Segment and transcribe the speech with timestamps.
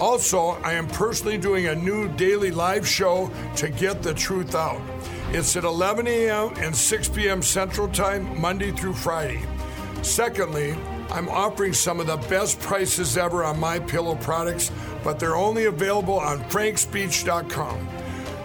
[0.00, 4.80] Also, I am personally doing a new daily live show to get the truth out.
[5.30, 6.52] It's at 11 a.m.
[6.56, 7.42] and 6 p.m.
[7.42, 9.42] Central Time, Monday through Friday.
[10.02, 10.76] Secondly,
[11.10, 14.70] I'm offering some of the best prices ever on my pillow products,
[15.02, 17.88] but they're only available on frankspeech.com.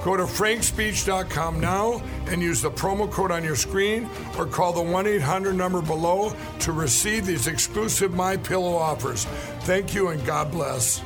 [0.04, 4.82] Go to frankspeech.com now and use the promo code on your screen or call the
[4.82, 9.26] 1-800 number below to receive these exclusive my pillow offers.
[9.62, 11.02] Thank you and God bless.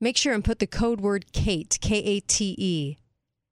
[0.00, 2.98] Make sure and put the code word KATE, K A T E.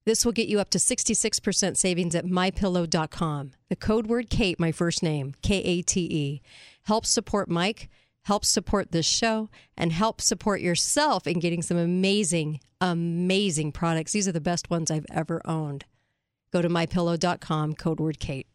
[0.05, 3.53] This will get you up to 66% savings at mypillow.com.
[3.71, 6.43] The code word KATE, my first name, K A T E.
[6.83, 7.89] Help support Mike,
[8.25, 14.13] help support this show, and help support yourself in getting some amazing, amazing products.
[14.13, 15.87] These are the best ones I've ever owned.
[16.53, 18.47] Go to mypillow.com, code word KATE.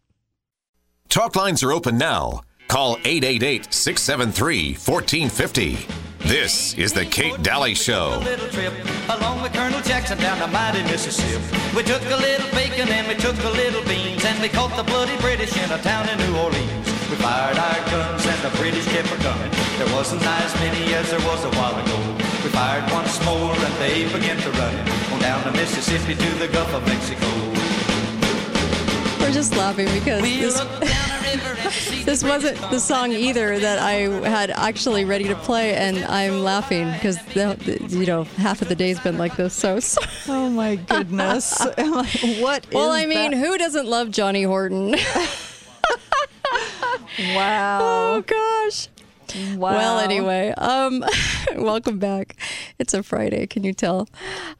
[1.09, 2.41] Talk lines are open now.
[2.67, 6.08] Call 888 673 1450.
[6.29, 8.21] This is The Kate Dalley Show.
[8.21, 8.71] little trip
[9.09, 11.41] along with Colonel Jackson down the mighty Mississippi.
[11.75, 14.83] We took a little bacon and we took a little beans and we caught the
[14.83, 16.85] bloody British in a town in New Orleans.
[17.09, 19.49] We fired our guns and the British kept a coming.
[19.81, 21.97] There wasn't as many as there was a while ago.
[22.45, 24.75] We fired once more and they began to run
[25.09, 27.25] on down the Mississippi to the Gulf of Mexico.
[29.17, 30.61] We're just laughing because We this,
[31.31, 33.93] looked down the river and see this wasn't the song either that I
[34.27, 38.99] had actually ready to play, and I'm laughing because you know half of the day's
[38.99, 39.53] been like this.
[39.53, 41.57] So, so Oh my goodness.
[42.39, 43.37] what well, I mean, that?
[43.37, 44.95] who doesn't love Johnny Horton?
[47.35, 47.79] Wow.
[47.81, 48.87] oh gosh.
[49.55, 49.73] wow.
[49.73, 51.03] Well, anyway, um,
[51.55, 52.37] welcome back.
[52.77, 54.07] It's a Friday, can you tell?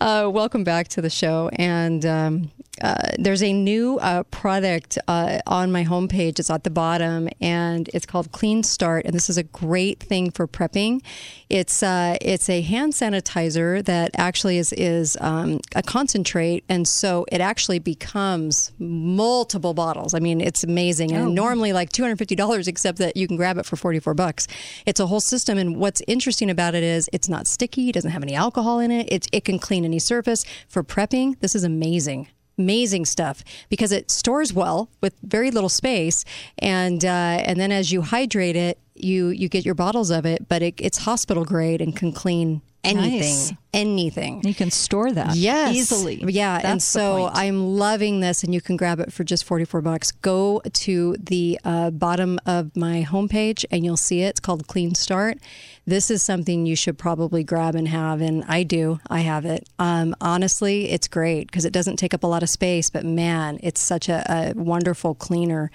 [0.01, 1.49] Uh, welcome back to the show.
[1.53, 2.51] And um,
[2.81, 6.39] uh, there's a new uh, product uh, on my homepage.
[6.39, 9.05] It's at the bottom, and it's called Clean Start.
[9.05, 11.01] And this is a great thing for prepping.
[11.49, 17.25] It's uh, it's a hand sanitizer that actually is is um, a concentrate, and so
[17.31, 20.13] it actually becomes multiple bottles.
[20.13, 21.11] I mean, it's amazing.
[21.11, 23.99] And normally like two hundred fifty dollars, except that you can grab it for forty
[23.99, 24.47] four bucks.
[24.85, 27.89] It's a whole system, and what's interesting about it is it's not sticky.
[27.89, 29.11] It doesn't have any alcohol in it.
[29.11, 31.39] It it can clean any surface for prepping.
[31.39, 32.27] This is amazing
[32.59, 36.23] amazing stuff because it stores well with very little space
[36.59, 37.07] and uh,
[37.47, 40.75] and then as you hydrate it you you get your bottles of it but it,
[40.77, 43.53] it's hospital grade and can clean anything Nice.
[43.73, 45.75] Anything You can store that Yes.
[45.75, 46.23] easily.
[46.27, 46.55] Yeah.
[46.55, 47.29] and That's the so.
[47.33, 50.11] I'm loving this, and you can grab it for just 44 bucks.
[50.11, 54.29] Go to the uh, bottom of my homepage and you'll see it.
[54.29, 55.37] It's called Clean Start.
[55.85, 58.99] This is something you should probably grab and have, and I do.
[59.09, 59.67] I have it.
[59.79, 63.59] Um, honestly, it's great because it doesn't take up a lot of space, but man,
[63.63, 65.71] it's such a, a wonderful cleaner.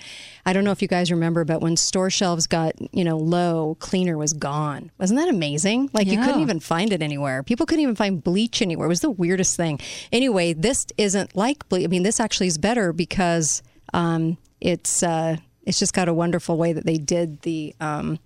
[0.47, 3.77] I don't know if you guys remember, but when store shelves got you know low,
[3.81, 4.93] cleaner was gone.
[4.99, 5.91] Wasn't that amazing?
[5.93, 7.43] Like you couldn't even find it anywhere.
[7.43, 8.87] People couldn't even find bleach anywhere.
[8.87, 9.79] It was the weirdest thing.
[10.11, 11.85] Anyway, this isn't like bleach.
[11.85, 13.63] I mean, this actually is better because
[13.93, 18.19] um, it's uh, it's just got a wonderful way that they did the um,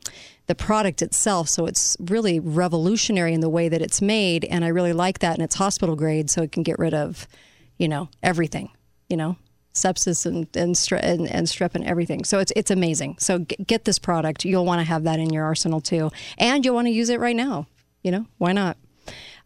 [0.46, 1.48] the product itself.
[1.48, 5.34] So it's really revolutionary in the way that it's made, and I really like that.
[5.34, 7.28] And it's hospital grade, so it can get rid of,
[7.76, 8.70] you know, everything.
[9.08, 9.36] You know.
[9.74, 12.24] Sepsis and and, stre- and and strep and everything.
[12.24, 13.18] So it's it's amazing.
[13.20, 14.44] So g- get this product.
[14.44, 17.20] You'll want to have that in your arsenal too, and you'll want to use it
[17.20, 17.68] right now.
[18.02, 18.76] You know why not?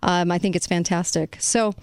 [0.03, 1.37] Um, I think it's fantastic.
[1.41, 1.75] So,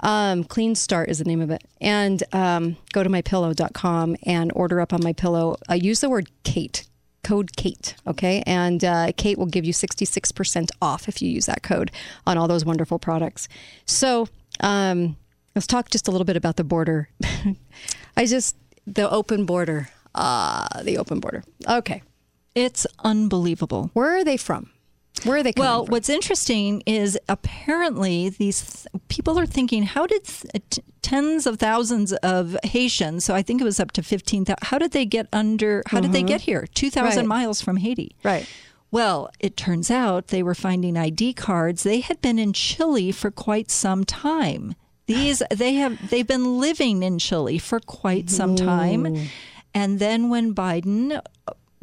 [0.00, 1.62] um, Clean Start is the name of it.
[1.80, 5.56] And um, go to mypillow.com and order up on my pillow.
[5.70, 6.86] Uh, use the word Kate,
[7.24, 8.42] code Kate, okay?
[8.46, 11.90] And uh, Kate will give you 66% off if you use that code
[12.26, 13.48] on all those wonderful products.
[13.86, 14.28] So,
[14.60, 15.16] um,
[15.54, 17.08] let's talk just a little bit about the border.
[18.16, 18.56] I just,
[18.86, 19.90] the open border.
[20.14, 21.44] Ah, the open border.
[21.68, 22.02] Okay.
[22.54, 23.90] It's unbelievable.
[23.92, 24.70] Where are they from?
[25.24, 25.92] Where are they coming Well, from?
[25.92, 28.62] what's interesting is apparently these
[28.92, 33.42] th- people are thinking, how did th- t- tens of thousands of Haitians, so I
[33.42, 36.42] think it was up to 15,000, how did they get under, how did they get
[36.42, 36.66] here?
[36.74, 37.18] 2,000 Mm-hmm.
[37.18, 37.26] Right.
[37.26, 38.14] miles from Haiti.
[38.22, 38.46] Right.
[38.90, 41.82] Well, it turns out they were finding ID cards.
[41.82, 44.74] They had been in Chile for quite some time.
[45.06, 49.28] These they have they've been living in Chile for quite some time.
[49.74, 51.20] And then when Biden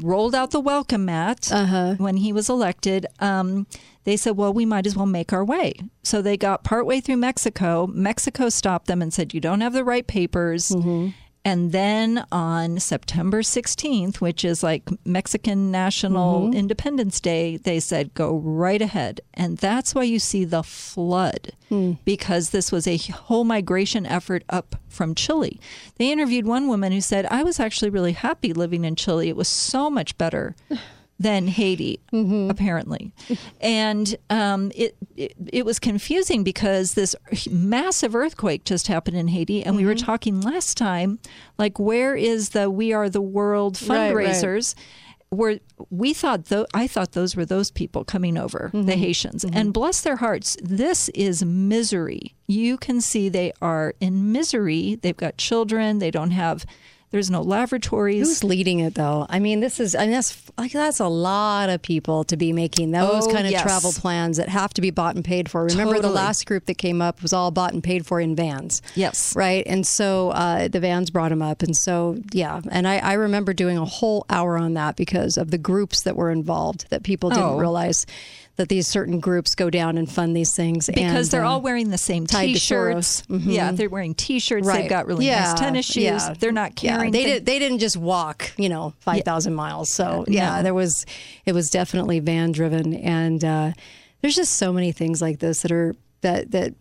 [0.02, 1.96] rolled out the welcome mat Uh-huh.
[1.98, 3.68] when he was elected, um,
[4.04, 5.74] they said, well, we might as well make our way.
[6.04, 7.88] So they got partway through Mexico.
[7.88, 10.70] Mexico stopped them and said, you don't have the right papers.
[10.70, 11.10] Mm-hmm.
[11.46, 16.54] And then on September 16th, which is like Mexican National Mm-hmm.
[16.54, 19.22] Independence Day, they said, go right ahead.
[19.36, 21.94] And that's why you see the flood, Hmm.
[22.04, 25.60] because this was a whole migration effort up from Chile.
[25.98, 29.30] They interviewed one woman who said, I was actually really happy living in Chile.
[29.30, 30.56] It was so much better.
[31.18, 32.50] Than Haiti, Mm-hmm.
[32.50, 33.14] apparently,
[33.62, 37.16] and um, it, it it was confusing because this
[37.50, 40.06] massive earthquake just happened in Haiti, and we were Mm-hmm.
[40.06, 41.20] talking last time,
[41.58, 44.28] like where is the "We Are the World" Right, right.
[44.28, 44.76] fundraisers?
[45.30, 45.60] Where
[45.90, 48.86] we thought, though, I thought those were those people coming over, Mm-hmm.
[48.86, 52.36] the Haitians, and bless their hearts, this is misery.
[52.48, 54.96] You can see they are in misery.
[55.02, 56.00] They've got children.
[56.00, 56.66] They don't have.
[57.16, 58.28] There's no laboratories.
[58.28, 59.26] Who's leading it though?
[59.30, 62.52] I mean, this is I mean that's like that's a lot of people to be
[62.52, 63.62] making those Oh, kind of yes.
[63.62, 65.64] travel plans that have to be bought and paid for.
[65.64, 68.82] Remember the last group that came up was all bought and paid for in vans.
[68.96, 69.34] Yes.
[69.34, 69.64] Right.
[69.66, 71.64] And so uh, the vans brought them up.
[71.64, 72.60] And so, yeah.
[72.70, 76.18] And I, I remember doing a whole hour on that because of the groups that
[76.18, 77.58] were involved that people didn't Oh.
[77.58, 78.06] realize
[78.58, 80.88] that these certain groups go down and fund these things.
[80.88, 83.24] because and, they're uh, all wearing the same t-shirts.
[83.24, 83.42] Soros.
[83.46, 84.66] Yeah, they're wearing t-shirts.
[84.66, 84.82] Right.
[84.82, 86.04] They've got really Yeah, nice tennis shoes.
[86.04, 86.34] yeah.
[86.40, 87.12] They're not Yeah, carrying.
[87.12, 87.46] they thi- did.
[87.46, 89.90] They didn't just walk, you know, five thousand miles.
[89.90, 90.64] So yeah, No.
[90.64, 91.06] there was.
[91.46, 93.72] It was definitely van driven, and uh,
[94.22, 96.74] there's just so many things like this that are that that.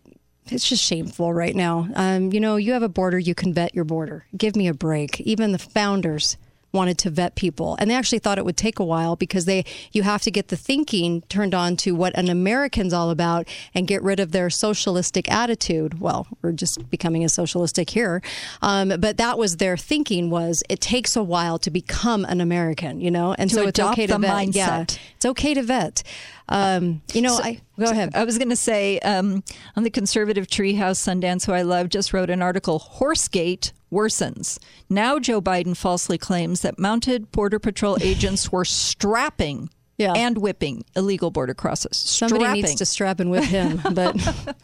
[0.51, 1.87] It's just shameful right now.
[1.95, 4.25] Um, you know, you have a border, you can vet your border.
[4.37, 5.19] Give me a break.
[5.21, 6.37] Even the founders
[6.75, 9.65] wanted to vet people and they actually thought it would take a while because they
[9.91, 13.87] you have to get the thinking turned on to what an American's all about and
[13.87, 15.99] get rid of their socialistic attitude.
[15.99, 18.21] Well, we're just becoming a socialistic here.
[18.61, 22.99] Um, but that was their thinking was it takes a while to become an American,
[23.01, 23.33] you know?
[23.37, 24.55] And To so it's okay to the vet.
[24.55, 24.69] Yeah.
[24.69, 24.99] mindset.
[25.15, 26.03] It's okay to vet.
[26.47, 28.11] Um, you know, I go ahead.
[28.13, 29.43] I was going to say um,
[29.75, 32.77] on the conservative treehouse, Sundance, who I love, just wrote an article.
[32.79, 34.59] Horsegate worsens.
[34.89, 39.69] Now Joe Biden falsely claims that mounted border patrol agents were strapping.
[39.97, 40.11] Yeah.
[40.13, 41.95] And whipping illegal border crosses.
[41.95, 42.61] Somebody strapping.
[42.63, 44.13] needs to strap and whip him, but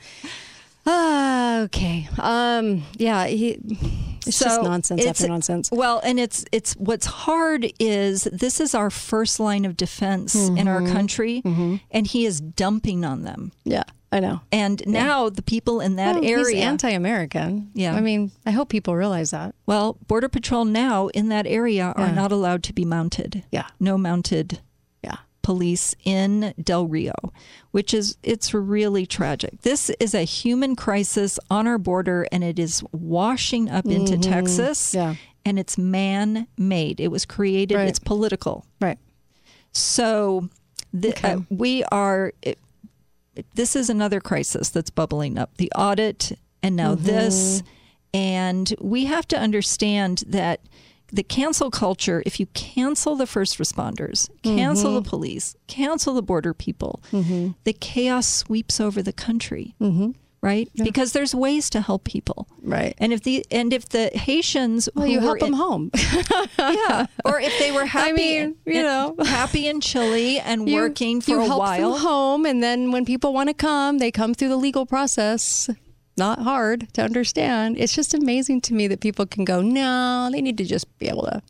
[0.86, 2.10] Ah, okay.
[2.18, 3.60] Um, yeah, he,
[4.26, 5.70] it's just nonsense it's- after nonsense.
[5.72, 10.68] Well, and it's it's what's hard is this is our first line of defense in
[10.68, 10.94] our Mm-hmm.
[10.94, 11.42] country,
[11.92, 13.52] and he is dumping on them.
[13.64, 14.42] Yeah, I know.
[14.52, 17.72] And now the people in that Well, he's area, anti-American.
[17.74, 17.96] Yeah.
[17.96, 19.56] I mean, I hope people realize that.
[19.66, 23.44] well, Border Patrol now in that area are not allowed to be mounted.
[23.52, 23.68] Yeah.
[23.80, 24.60] No mounted
[25.02, 25.16] Yeah.
[25.44, 27.14] police in Del Rio,
[27.72, 29.62] which is it's really tragic.
[29.62, 34.90] This is a human crisis on our border and it is washing up into Texas.
[34.94, 34.98] Mm-hmm.
[34.98, 35.16] Yeah.
[35.46, 37.00] And it's man made.
[37.00, 37.88] It was created, Right.
[37.88, 38.66] it's political.
[38.82, 39.00] Right.
[39.72, 40.50] So
[40.94, 41.34] the, Okay.
[41.34, 42.34] uh, we are.
[42.42, 42.60] It,
[43.56, 45.56] this is another crisis that's bubbling up.
[45.58, 46.34] The audit,
[46.64, 47.06] and now Mm-hmm.
[47.06, 47.64] this,
[48.14, 50.62] and we have to understand that
[51.14, 52.24] the cancel culture.
[52.26, 55.04] If you cancel the first responders, cancel Mm-hmm.
[55.04, 59.76] the police, cancel the border people, the chaos sweeps over the country.
[59.82, 60.12] Mm-hmm.
[60.44, 62.48] Right, because there's ways to help people.
[62.64, 62.96] Right.
[62.98, 65.92] and if the and if the Haitians, Well, who you help them in- home.
[66.60, 69.16] yeah, or if they were happy, I mean, you in- know.
[69.24, 71.92] happy in Chile and You- working for you a help while.
[71.92, 75.70] them home, and then when people want to come, they come through the legal process.
[76.18, 77.78] Not hard to understand.
[77.78, 81.08] It's just amazing to me that people can go, no, they need to just be
[81.08, 81.42] able to.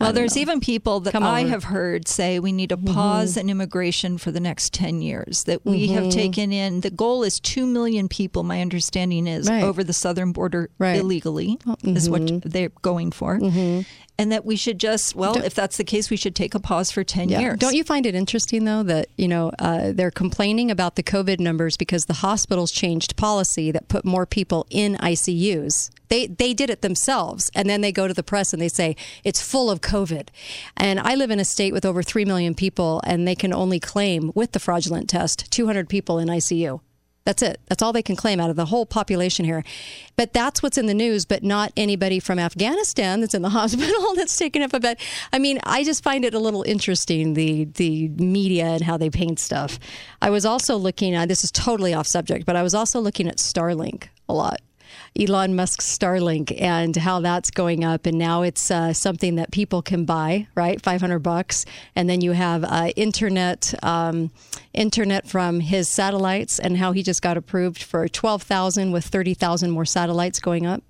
[0.00, 1.40] Well, there's even people that Come I over.
[1.40, 1.50] Mm-hmm.
[1.50, 5.44] have heard say we need to pause in immigration for the next 10 years.
[5.44, 9.62] That we have taken in, the goal is 2 million people, my understanding is, Right.
[9.62, 10.96] over the southern border Right.
[10.96, 12.48] Oh, illegally, is what mm-hmm.
[12.48, 13.38] they're going for.
[14.18, 16.90] And that we should just, well, if that's the case, we should take a pause
[16.90, 17.58] for 10 years.
[17.58, 21.40] Don't you find it interesting though that you know uh, they're complaining about the COVID
[21.40, 25.90] numbers because the hospitals changed policy that put more people in ICUs.
[26.10, 28.96] They they did it themselves, and then they go to the press and they say
[29.24, 30.28] it's full of COVID.
[30.76, 33.80] And I live in a state with over three million people, and they can only
[33.80, 36.80] claim with the fraudulent test 200 people in ICU.
[37.24, 37.60] That's it.
[37.68, 39.62] That's all they can claim out of the whole population here.
[40.16, 44.14] But that's what's in the news, but not anybody from Afghanistan that's in the hospital
[44.16, 44.98] that's taken up a bed.
[45.32, 49.10] I mean, I just find it a little interesting, the the media and how they
[49.10, 49.78] paint stuff.
[50.20, 53.28] I was also looking at this is totally off subject, but I was also looking
[53.28, 54.60] at Starlink a lot.
[55.18, 59.82] Elon Musk's Starlink and how that's going up, and now it's uh, something that people
[59.82, 60.80] can buy, right?
[60.80, 64.30] Five hundred bucks, and then you have uh, internet, um,
[64.72, 69.34] internet from his satellites, and how he just got approved for twelve thousand with thirty
[69.34, 70.82] thousand more satellites going up.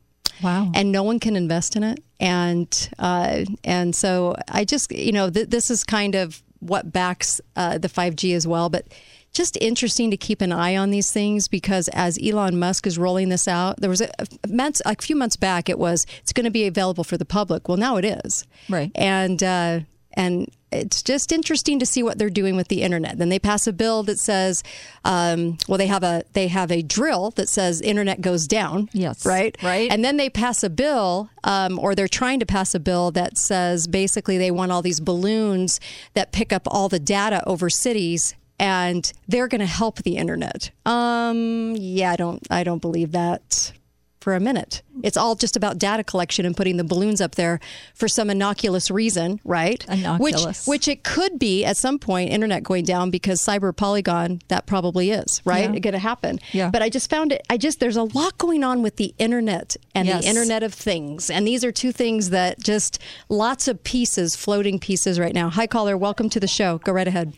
[0.42, 0.72] Wow.
[0.74, 2.02] and no one can invest in it.
[2.18, 7.40] And uh, and so I just you know th- this is kind of what backs
[7.56, 8.86] uh, the 5G as well, but.
[9.32, 13.28] Just interesting to keep an eye on these things because as Elon Musk is rolling
[13.28, 14.10] this out, there was a,
[14.48, 15.68] months, a few months back.
[15.68, 17.68] It was it's going to be available for the public.
[17.68, 18.90] Well, now it is, Right.
[18.94, 19.80] And uh,
[20.14, 23.18] and it's just interesting to see what they're doing with the internet.
[23.18, 24.62] Then they pass a bill that says,
[25.04, 28.88] um, well, they have a they have a drill that says internet goes down.
[28.92, 29.24] Yes.
[29.26, 29.90] right, Right.
[29.90, 33.36] And then they pass a bill, um, or they're trying to pass a bill that
[33.36, 35.80] says basically they want all these balloons
[36.14, 38.34] that pick up all the data over cities.
[38.60, 40.70] And they're going to help the internet.
[40.86, 43.72] Um, yeah, I don't, I don't believe that
[44.20, 44.82] for a minute.
[45.02, 47.58] It's all just about data collection and putting the balloons up there
[47.94, 49.82] for some innocuous reason, right?
[49.88, 50.66] Innocuous.
[50.66, 54.42] Which, which it could be at some point, internet going down because cyber polygon.
[54.48, 55.72] That probably is right.
[55.72, 55.78] Yeah.
[55.78, 56.38] Going to happen.
[56.52, 56.68] Yeah.
[56.68, 57.40] But I just found it.
[57.48, 60.22] I just there's a lot going on with the internet and Yes.
[60.22, 62.98] the Internet of Things, and these are two things that just
[63.30, 65.48] lots of pieces, floating pieces right now.
[65.48, 65.96] Hi, caller.
[65.96, 66.76] Welcome to the show.
[66.76, 67.32] Go right ahead.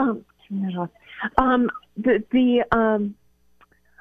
[0.00, 0.90] Um, turn that off.
[1.38, 3.14] Um, the the um,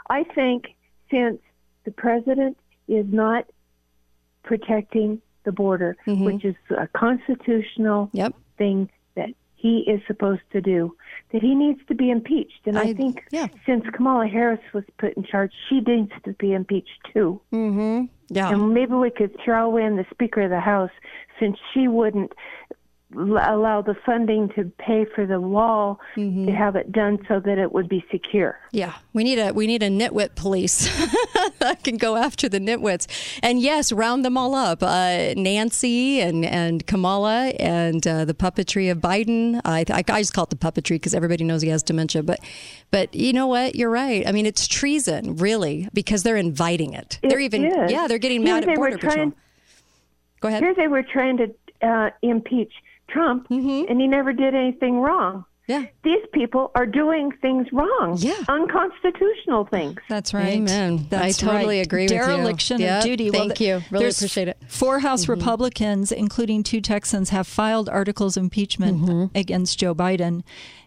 [0.10, 0.76] I think
[1.12, 1.40] since
[1.86, 3.46] the president is not
[4.44, 8.34] protecting the border, which is a constitutional Yep.
[8.58, 10.96] thing that he is supposed to do,
[11.32, 12.62] that he needs to be impeached.
[12.66, 13.48] And I, I- think yeah.
[13.66, 17.42] since Kamala Harris was put in charge, she needs to be impeached too.
[17.54, 18.06] Mm-hmm.
[18.30, 18.52] Yeah.
[18.54, 20.92] And maybe we could throw in the Speaker of the House
[21.40, 22.32] since she wouldn't
[23.16, 27.72] allow the funding to pay for the wall to have it done so that it
[27.72, 28.60] would be secure.
[28.72, 30.88] Yeah, we need a we need a nitwit police
[31.60, 33.08] that can go after the nitwits,
[33.42, 34.84] and yes, round them all up.
[34.84, 39.60] Uh, Nancy and and Kamala and uh, the puppetry of Biden.
[39.66, 42.22] I, I I just call it the puppetry because everybody knows he has dementia.
[42.22, 42.40] But
[42.92, 43.76] but you know what?
[43.76, 44.28] You're right.
[44.28, 47.20] I mean, it's treason, really, because they're inviting it.
[47.24, 47.92] they're even is.
[47.92, 49.14] yeah, they're getting mad they at border patrol.
[49.14, 49.34] trying-
[50.42, 50.64] Go ahead.
[50.64, 52.72] Here they were trying to uh, impeach
[53.10, 55.46] Trump, and he never did anything wrong.
[55.68, 55.86] Yeah.
[56.04, 58.34] These people are doing things wrong, Yeah.
[58.48, 59.98] unconstitutional things.
[60.10, 60.48] That's right.
[60.56, 61.08] Amen.
[61.12, 61.86] I totally right.
[61.86, 62.18] agree with you.
[62.18, 62.98] Dereliction Yep.
[62.98, 63.30] of duty.
[63.30, 63.84] Thank th- you.
[63.92, 64.58] Really there's appreciate it.
[64.62, 64.68] Mm-hmm.
[64.70, 69.38] Four House Republicans, including two Texans, have filed articles of impeachment Mm-hmm.
[69.38, 70.42] against Joe Biden,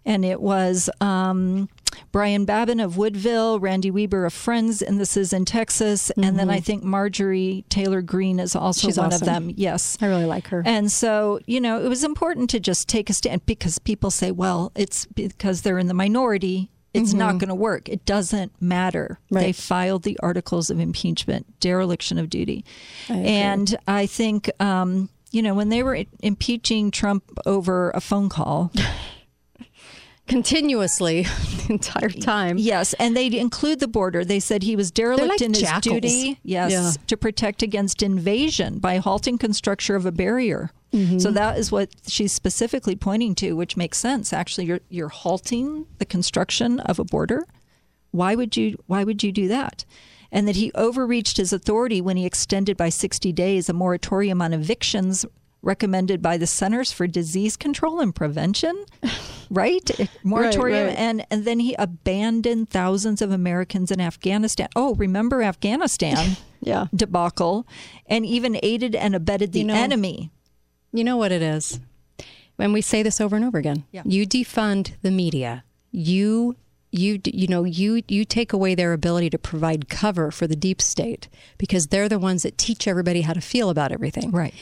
[0.04, 1.68] and it was um,
[2.10, 6.50] Brian Babin of Woodville, Randy Weber of Friends, and this is in Texas, and then
[6.50, 8.88] I think Marjorie Taylor Greene is also Mm-hmm.
[8.88, 9.28] She's one awesome.
[9.28, 9.52] of them.
[9.56, 10.62] Yes, I really like her.
[10.64, 14.30] and so, you know, it was important to just take a stand because people say,
[14.30, 16.70] well, it's because they're in the minority.
[16.94, 17.88] It's not going to work.
[17.88, 19.18] It doesn't matter.
[19.24, 19.34] Mm-hmm.
[19.36, 19.42] Right.
[19.46, 22.64] They filed the articles of impeachment, dereliction of duty.
[23.08, 28.70] and I think, um, you know, when they were impeaching Trump over a phone call,
[30.28, 31.22] Continuously,
[31.66, 32.56] the entire time.
[32.58, 34.24] yes, and they include the border.
[34.24, 36.92] They said he was derelict like in his duty, yes, Yeah.
[37.08, 40.70] to protect against invasion by halting construction of a barrier.
[40.92, 41.18] Mm-hmm.
[41.18, 44.32] So that is what she's specifically pointing to, which makes sense.
[44.32, 47.46] Actually, you're you're halting the construction of a border.
[48.10, 49.84] Why would you Why would you do that?
[50.30, 54.52] And that he overreached his authority when he extended by 60 days a moratorium on
[54.54, 55.26] evictions
[55.62, 58.84] recommended by the Centers for Disease Control and Prevention,
[59.50, 60.00] right?
[60.00, 60.88] Eh, moratorium.
[60.88, 60.98] right.
[60.98, 64.68] And, and then he abandoned thousands of Americans in Afghanistan.
[64.74, 66.86] Oh, remember Afghanistan Yeah.
[66.94, 67.66] debacle
[68.06, 70.30] and even aided and abetted the You know- enemy.
[70.92, 71.80] You know what it is?
[72.56, 74.02] When we say this over and over again, Yeah.
[74.04, 75.64] you defund the media.
[75.90, 76.56] You
[76.94, 80.82] you you know you you take away their ability to provide cover for the deep
[80.82, 84.30] state because they're the ones that teach everybody how to feel about everything.
[84.30, 84.52] Right.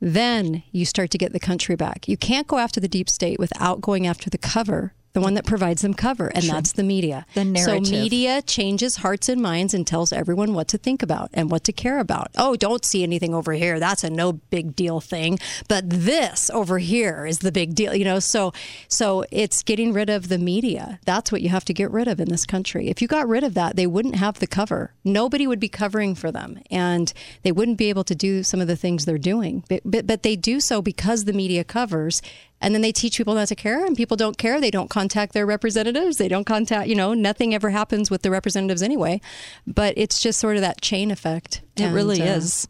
[0.00, 2.08] Then you start to get the country back.
[2.08, 5.44] You can't go after the deep state without going after the cover, the one that
[5.44, 7.26] provides them cover, and that's the media.
[7.34, 7.86] The narrative.
[7.86, 11.64] So media changes hearts and minds and tells everyone what to think about and what
[11.64, 12.28] to care about.
[12.36, 13.80] Oh, don't see anything over here.
[13.80, 15.38] That's a no big deal thing.
[15.68, 17.94] But this over here is the big deal.
[17.94, 18.52] You know, so
[18.88, 21.00] so it's getting rid of the media.
[21.04, 22.88] That's what you have to get rid of in this country.
[22.88, 24.94] If you got rid of that, they wouldn't have the cover.
[25.04, 27.12] Nobody would be covering for them, and
[27.42, 29.64] they wouldn't be able to do some of the things they're doing.
[29.68, 32.22] But but, but they do so because the media covers.
[32.60, 34.60] And then they teach people not to care, and people don't care.
[34.60, 36.18] They don't contact their representatives.
[36.18, 39.20] They don't contact, you know, nothing ever happens with the representatives anyway.
[39.66, 41.62] But it's just sort of that chain effect.
[41.76, 42.68] It And, really uh, is.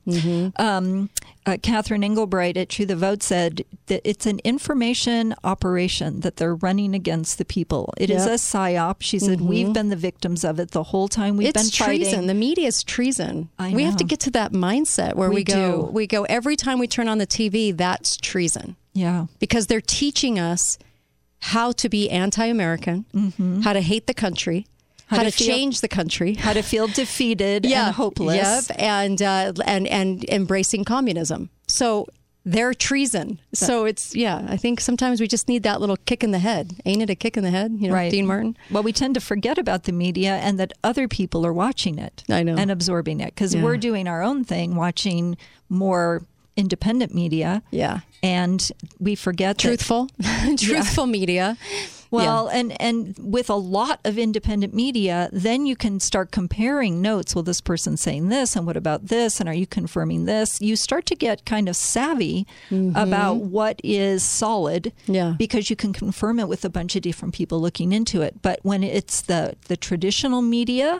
[0.56, 1.10] Um,
[1.46, 6.54] uh, Catherine Engelbrecht at True the Vote said that it's an information operation that they're
[6.54, 7.92] running against the people.
[7.96, 8.30] It is Yep.
[8.32, 8.96] a psyop.
[9.00, 12.12] She said we've been the victims of it the whole time we've it's been treason.
[12.12, 12.26] fighting.
[12.28, 13.48] The media is treason.
[13.58, 15.86] I We have to get to that mindset where we, We go.
[15.86, 15.92] do.
[15.92, 17.76] We go every time we turn on the TV.
[17.76, 19.26] That's treason yeah.
[19.38, 20.78] because they're teaching us
[21.40, 23.60] how to be anti-American, Mm-hmm.
[23.62, 24.66] how to hate the country,
[25.06, 26.34] how, to, to feel- change the country.
[26.34, 28.68] How to feel defeated and hopeless.
[28.70, 31.50] Yep, and uh, and and embracing communism.
[31.66, 32.06] So
[32.44, 33.40] they're treason.
[33.52, 34.46] So it's yeah.
[34.48, 36.74] I think sometimes we just need that little kick in the head.
[36.84, 37.72] Ain't it a kick in the head?
[37.78, 38.10] You know, Right.
[38.10, 38.56] Dean Martin.
[38.70, 42.22] Well, we tend to forget about the media and that other people are watching it.
[42.30, 42.56] I know.
[42.56, 43.62] And absorbing it because Yeah.
[43.64, 45.36] we're doing our own thing, watching
[45.68, 46.22] more
[46.56, 47.62] independent media.
[47.70, 48.00] Yeah.
[48.22, 50.08] And we forget that- Truthful,
[50.58, 51.56] truthful media.
[52.12, 57.36] Well, and and with a lot of independent media, then you can start comparing notes.
[57.36, 59.38] Well, this person's saying this, and what about this?
[59.38, 60.60] And are you confirming this?
[60.60, 62.48] You start to get kind of savvy
[62.96, 65.14] about what is solid, Mm-hmm.
[65.14, 65.34] Yeah.
[65.38, 68.42] because you can confirm it with a bunch of different people looking into it.
[68.42, 70.98] But when it's the the traditional media,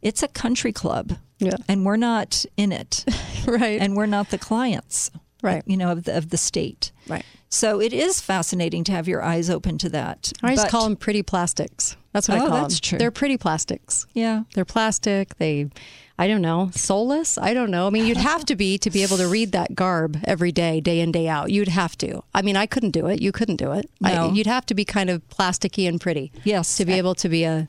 [0.00, 1.22] it's a country club, Mm-hmm.
[1.38, 1.56] Yeah.
[1.68, 3.04] and we're not in it,
[3.46, 3.80] right.
[3.80, 5.10] and we're not the clients,
[5.42, 5.62] Right.
[5.66, 7.24] You know, of the of the state, right.
[7.48, 10.32] So it is fascinating to have your eyes open to that.
[10.42, 11.96] I just But- call them pretty plastics.
[12.12, 12.80] That's what I Oh, call that's them.
[12.82, 12.98] true.
[12.98, 14.04] They're pretty plastics.
[14.12, 14.42] Yeah.
[14.54, 15.36] They're plastic.
[15.38, 15.68] They,
[16.18, 17.38] I don't know, soulless.
[17.38, 17.86] I don't know.
[17.86, 20.80] I mean, you'd have to be to be able to read that garb every day,
[20.80, 21.50] day in, day out.
[21.52, 22.22] You'd have to.
[22.34, 23.22] I mean, I couldn't do it.
[23.22, 23.88] You couldn't do it.
[24.02, 24.32] I- No.
[24.32, 26.32] you'd have to be kind of plasticky and pretty.
[26.44, 26.76] Yes.
[26.78, 27.68] To be able to be a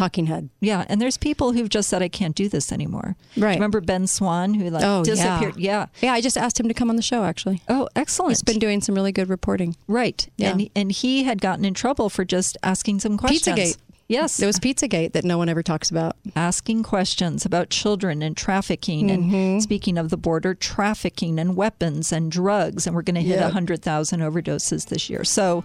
[0.00, 0.48] talking head.
[0.60, 3.16] Yeah, and there's people who've just said I can't do this anymore.
[3.36, 3.54] Right.
[3.54, 5.56] Remember Ben Swann who like Oh, disappeared?
[5.56, 5.86] Yeah.
[6.00, 7.24] Yeah, I just asked him to come on the show.
[7.24, 8.30] Actually, Oh, excellent.
[8.32, 9.76] he's been doing some really good reporting.
[9.88, 10.28] right.
[10.36, 10.50] Yeah.
[10.52, 13.56] And and he had gotten in trouble for just asking some questions.
[13.58, 13.76] Pizzagate.
[14.08, 14.38] Yes.
[14.38, 16.16] There was Pizzagate that no one ever talks about.
[16.34, 19.34] asking questions about children and trafficking Mm-hmm.
[19.34, 23.38] and speaking of the border trafficking and weapons and drugs and we're going to hit
[23.38, 25.22] a 100,000 overdoses this year.
[25.22, 25.62] So,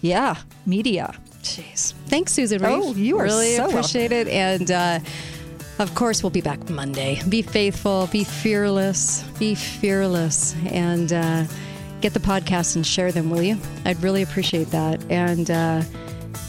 [0.00, 1.14] yeah, media.
[1.46, 1.92] Jeez.
[2.06, 2.60] Thanks, Susan.
[2.60, 2.72] Reeve.
[2.72, 4.28] Oh, you are really so appreciate it.
[4.28, 4.98] And uh,
[5.78, 7.20] of course, we'll be back Monday.
[7.28, 11.44] Be faithful, be fearless, be fearless, and uh,
[12.00, 13.58] get the podcast and share them, will you?
[13.84, 15.02] I'd really appreciate that.
[15.10, 15.82] And uh,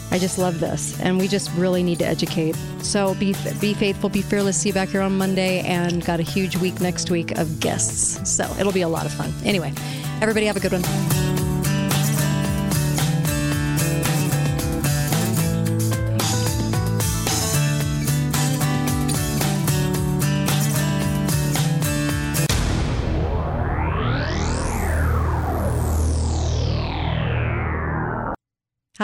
[0.09, 2.55] I just love this, and we just really need to educate.
[2.81, 4.57] So be be faithful, be fearless.
[4.57, 8.33] See you back here on Monday, and got a huge week next week of guests.
[8.33, 9.33] So it'll be a lot of fun.
[9.43, 9.73] Anyway,
[10.21, 11.46] everybody have a good one.